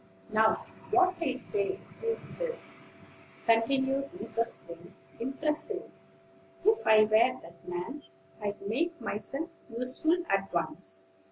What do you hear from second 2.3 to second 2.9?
this,"